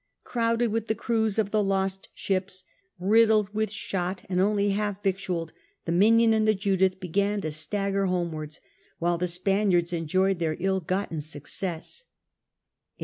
[0.23, 2.63] Crowded with the crews of the lost ships,
[2.97, 5.51] riddled with shot, and only half vicfcualled,
[5.85, 8.59] the Minion and the Judith began to stagger homewards,
[8.97, 12.05] while the Spaniards enjoyed their ill gotten success.